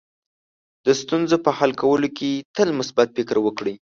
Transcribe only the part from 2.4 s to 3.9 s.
تل مثبت فکر وکړئ.